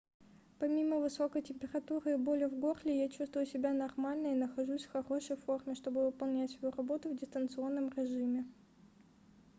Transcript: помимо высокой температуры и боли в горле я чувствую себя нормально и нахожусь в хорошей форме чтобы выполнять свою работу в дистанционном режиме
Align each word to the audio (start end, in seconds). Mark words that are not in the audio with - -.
помимо 0.57 0.97
высокой 0.97 1.43
температуры 1.43 2.13
и 2.13 2.15
боли 2.17 2.45
в 2.45 2.57
горле 2.59 3.01
я 3.01 3.07
чувствую 3.07 3.45
себя 3.45 3.71
нормально 3.71 4.31
и 4.33 4.35
нахожусь 4.35 4.85
в 4.85 4.91
хорошей 4.91 5.35
форме 5.35 5.75
чтобы 5.75 6.03
выполнять 6.07 6.49
свою 6.49 6.73
работу 6.73 7.09
в 7.09 7.17
дистанционном 7.19 7.89
режиме 7.89 8.47